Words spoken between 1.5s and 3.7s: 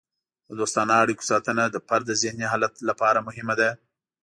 د فرد د ذهني حالت لپاره مهمه ده.